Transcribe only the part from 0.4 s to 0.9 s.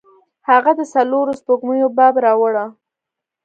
هغه د